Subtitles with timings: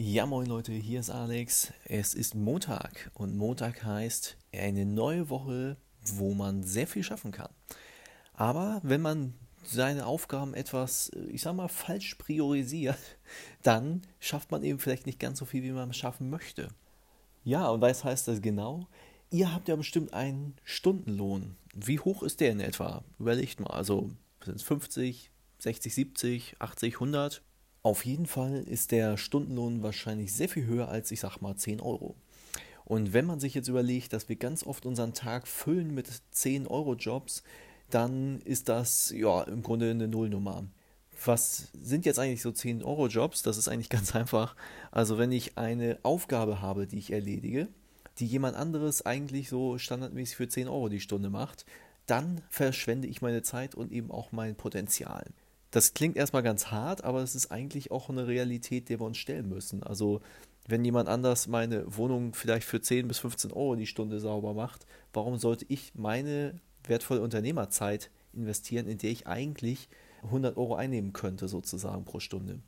[0.00, 1.72] Ja, moin Leute, hier ist Alex.
[1.84, 5.76] Es ist Montag und Montag heißt eine neue Woche,
[6.14, 7.50] wo man sehr viel schaffen kann.
[8.32, 9.34] Aber wenn man
[9.64, 12.96] seine Aufgaben etwas, ich sag mal, falsch priorisiert,
[13.64, 16.68] dann schafft man eben vielleicht nicht ganz so viel, wie man schaffen möchte.
[17.42, 18.86] Ja, und was heißt das genau?
[19.32, 21.56] Ihr habt ja bestimmt einen Stundenlohn.
[21.74, 23.02] Wie hoch ist der in etwa?
[23.18, 23.70] Überlegt mal.
[23.70, 24.12] Also
[24.44, 27.42] sind es 50, 60, 70, 80, 100?
[27.88, 31.80] Auf jeden Fall ist der Stundenlohn wahrscheinlich sehr viel höher als, ich sag mal, 10
[31.80, 32.16] Euro.
[32.84, 37.44] Und wenn man sich jetzt überlegt, dass wir ganz oft unseren Tag füllen mit 10-Euro-Jobs,
[37.88, 40.64] dann ist das ja im Grunde eine Nullnummer.
[41.24, 43.42] Was sind jetzt eigentlich so 10-Euro-Jobs?
[43.42, 44.54] Das ist eigentlich ganz einfach.
[44.90, 47.68] Also wenn ich eine Aufgabe habe, die ich erledige,
[48.18, 51.64] die jemand anderes eigentlich so standardmäßig für 10 Euro die Stunde macht,
[52.04, 55.24] dann verschwende ich meine Zeit und eben auch mein Potenzial.
[55.70, 59.18] Das klingt erstmal ganz hart, aber es ist eigentlich auch eine Realität, der wir uns
[59.18, 59.82] stellen müssen.
[59.82, 60.20] Also,
[60.66, 64.86] wenn jemand anders meine Wohnung vielleicht für 10 bis 15 Euro die Stunde sauber macht,
[65.12, 69.88] warum sollte ich meine wertvolle Unternehmerzeit investieren, in der ich eigentlich
[70.24, 72.60] 100 Euro einnehmen könnte, sozusagen pro Stunde?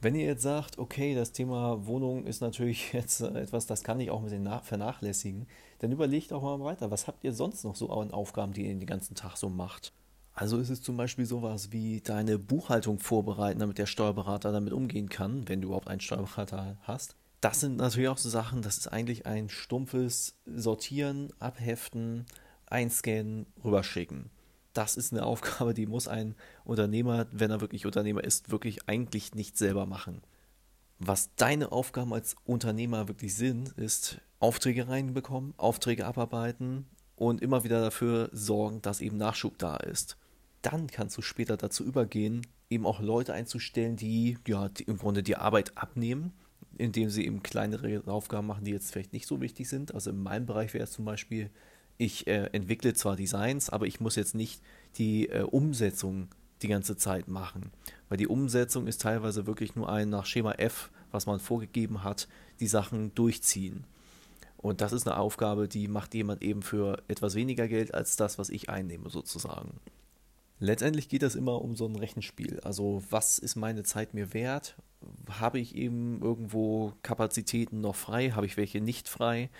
[0.00, 4.10] Wenn ihr jetzt sagt, okay, das Thema Wohnung ist natürlich jetzt etwas, das kann ich
[4.10, 5.46] auch ein bisschen vernachlässigen,
[5.80, 8.74] dann überlegt auch mal weiter, was habt ihr sonst noch so an Aufgaben, die ihr
[8.74, 9.92] den ganzen Tag so macht?
[10.38, 15.08] Also ist es zum Beispiel sowas wie deine Buchhaltung vorbereiten, damit der Steuerberater damit umgehen
[15.08, 17.16] kann, wenn du überhaupt einen Steuerberater hast.
[17.40, 22.24] Das sind natürlich auch so Sachen, das ist eigentlich ein stumpfes Sortieren, Abheften,
[22.66, 24.30] Einscannen, rüberschicken.
[24.74, 29.34] Das ist eine Aufgabe, die muss ein Unternehmer, wenn er wirklich Unternehmer ist, wirklich eigentlich
[29.34, 30.22] nicht selber machen.
[31.00, 36.86] Was deine Aufgaben als Unternehmer wirklich sind, ist Aufträge reinbekommen, Aufträge abarbeiten
[37.16, 40.16] und immer wieder dafür sorgen, dass eben Nachschub da ist
[40.62, 45.22] dann kannst du später dazu übergehen, eben auch Leute einzustellen, die ja die im Grunde
[45.22, 46.32] die Arbeit abnehmen,
[46.76, 49.94] indem sie eben kleinere Aufgaben machen, die jetzt vielleicht nicht so wichtig sind.
[49.94, 51.50] Also in meinem Bereich wäre es zum Beispiel,
[51.96, 54.62] ich äh, entwickle zwar Designs, aber ich muss jetzt nicht
[54.96, 56.28] die äh, Umsetzung
[56.62, 57.70] die ganze Zeit machen.
[58.08, 62.28] Weil die Umsetzung ist teilweise wirklich nur ein nach Schema F, was man vorgegeben hat,
[62.60, 63.84] die Sachen durchziehen.
[64.56, 68.38] Und das ist eine Aufgabe, die macht jemand eben für etwas weniger Geld als das,
[68.38, 69.80] was ich einnehme, sozusagen.
[70.60, 72.60] Letztendlich geht es immer um so ein Rechenspiel.
[72.60, 74.76] Also was ist meine Zeit mir wert?
[75.30, 78.30] Habe ich eben irgendwo Kapazitäten noch frei?
[78.30, 79.50] Habe ich welche nicht frei?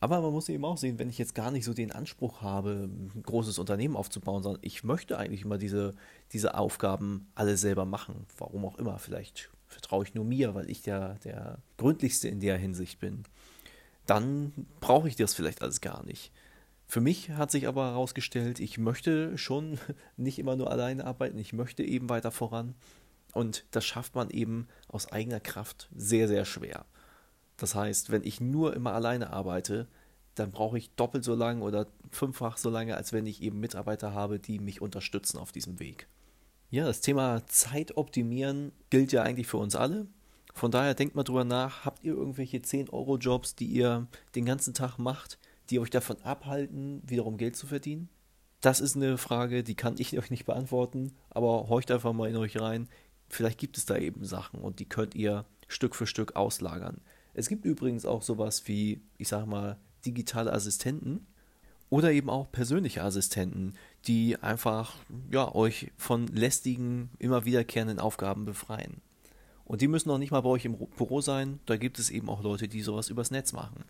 [0.00, 2.88] Aber man muss eben auch sehen, wenn ich jetzt gar nicht so den Anspruch habe,
[2.88, 5.94] ein großes Unternehmen aufzubauen, sondern ich möchte eigentlich immer diese,
[6.32, 8.26] diese Aufgaben alle selber machen.
[8.36, 8.98] Warum auch immer.
[9.00, 13.24] Vielleicht vertraue ich nur mir, weil ich der, der Gründlichste in der Hinsicht bin.
[14.06, 16.32] Dann brauche ich das vielleicht alles gar nicht.
[16.90, 19.78] Für mich hat sich aber herausgestellt, ich möchte schon
[20.16, 22.74] nicht immer nur alleine arbeiten, ich möchte eben weiter voran.
[23.34, 26.86] Und das schafft man eben aus eigener Kraft sehr, sehr schwer.
[27.58, 29.86] Das heißt, wenn ich nur immer alleine arbeite,
[30.34, 34.14] dann brauche ich doppelt so lange oder fünffach so lange, als wenn ich eben Mitarbeiter
[34.14, 36.08] habe, die mich unterstützen auf diesem Weg.
[36.70, 40.06] Ja, das Thema Zeit optimieren gilt ja eigentlich für uns alle.
[40.54, 44.98] Von daher denkt mal drüber nach, habt ihr irgendwelche 10-Euro-Jobs, die ihr den ganzen Tag
[44.98, 45.38] macht,
[45.70, 48.08] die euch davon abhalten, wiederum Geld zu verdienen?
[48.60, 52.36] Das ist eine Frage, die kann ich euch nicht beantworten, aber horcht einfach mal in
[52.36, 52.88] euch rein.
[53.28, 57.00] Vielleicht gibt es da eben Sachen und die könnt ihr Stück für Stück auslagern.
[57.34, 61.26] Es gibt übrigens auch sowas wie, ich sag mal, digitale Assistenten
[61.90, 63.74] oder eben auch persönliche Assistenten,
[64.06, 64.94] die einfach
[65.30, 69.00] ja, euch von lästigen, immer wiederkehrenden Aufgaben befreien.
[69.64, 72.30] Und die müssen auch nicht mal bei euch im Büro sein, da gibt es eben
[72.30, 73.84] auch Leute, die sowas übers Netz machen.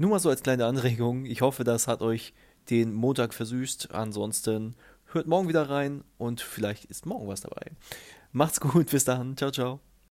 [0.00, 1.26] Nur mal so als kleine Anregung.
[1.26, 2.32] Ich hoffe, das hat euch
[2.70, 3.90] den Montag versüßt.
[3.92, 4.74] Ansonsten
[5.12, 7.72] hört morgen wieder rein und vielleicht ist morgen was dabei.
[8.32, 9.36] Macht's gut, bis dann.
[9.36, 9.80] Ciao, ciao.